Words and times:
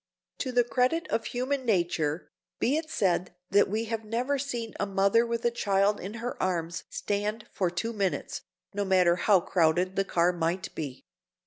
To 0.39 0.51
the 0.51 0.63
credit 0.63 1.07
of 1.09 1.25
human 1.25 1.63
nature, 1.63 2.27
be 2.57 2.75
it 2.75 2.89
said 2.89 3.35
that 3.51 3.69
we 3.69 3.83
have 3.83 4.03
never 4.03 4.39
seen 4.39 4.73
a 4.79 4.87
mother 4.87 5.27
with 5.27 5.45
a 5.45 5.51
child 5.51 5.99
in 5.99 6.15
her 6.15 6.41
arms 6.41 6.85
stand 6.89 7.45
for 7.51 7.69
two 7.69 7.93
minutes, 7.93 8.41
no 8.73 8.83
matter 8.83 9.17
how 9.17 9.41
crowded 9.41 9.95
the 9.95 10.03
car 10.05 10.33
might 10.33 10.73
be. 10.73 11.05